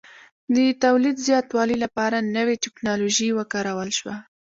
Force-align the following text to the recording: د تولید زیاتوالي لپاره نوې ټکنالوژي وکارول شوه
د 0.55 0.57
تولید 0.83 1.15
زیاتوالي 1.27 1.77
لپاره 1.83 2.17
نوې 2.37 2.55
ټکنالوژي 2.63 3.29
وکارول 3.33 3.89
شوه 3.99 4.15